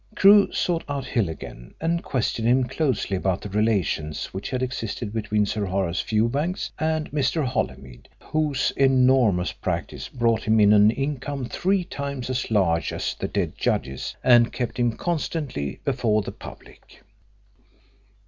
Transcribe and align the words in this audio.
Crewe 0.15 0.51
sought 0.51 0.83
out 0.89 1.05
Hill 1.05 1.29
again 1.29 1.75
and 1.79 2.03
questioned 2.03 2.47
him 2.47 2.63
closely 2.63 3.15
about 3.15 3.41
the 3.41 3.49
relations 3.49 4.25
which 4.33 4.49
had 4.49 4.63
existed 4.63 5.13
between 5.13 5.45
Sir 5.45 5.65
Horace 5.65 6.01
Fewbanks 6.01 6.71
and 6.79 7.11
Mr. 7.11 7.45
Holymead, 7.45 8.09
whose 8.19 8.73
enormous 8.75 9.51
practice 9.51 10.09
brought 10.09 10.41
him 10.47 10.59
in 10.59 10.73
an 10.73 10.89
income 10.89 11.45
three 11.45 11.83
times 11.83 12.31
as 12.31 12.49
large 12.49 12.91
as 12.91 13.13
the 13.13 13.27
dead 13.27 13.55
judge's, 13.55 14.15
and 14.23 14.51
kept 14.51 14.79
him 14.79 14.93
constantly 14.97 15.79
before 15.85 16.23
the 16.23 16.31
public. 16.31 17.03